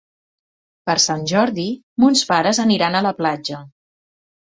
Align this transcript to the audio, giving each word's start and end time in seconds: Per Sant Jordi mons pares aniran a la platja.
Per 0.89 0.95
Sant 1.03 1.19
Jordi 1.31 1.65
mons 2.03 2.23
pares 2.31 2.61
aniran 2.65 2.97
a 2.97 3.03
la 3.09 3.13
platja. 3.21 3.61